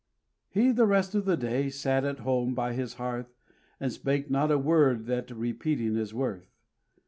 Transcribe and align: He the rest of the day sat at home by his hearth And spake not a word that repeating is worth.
He 0.49 0.71
the 0.71 0.87
rest 0.87 1.13
of 1.13 1.25
the 1.25 1.37
day 1.37 1.69
sat 1.69 2.03
at 2.05 2.21
home 2.21 2.55
by 2.55 2.73
his 2.73 2.95
hearth 2.95 3.35
And 3.79 3.91
spake 3.93 4.31
not 4.31 4.49
a 4.49 4.57
word 4.57 5.05
that 5.05 5.29
repeating 5.29 5.95
is 5.95 6.11
worth. 6.11 6.49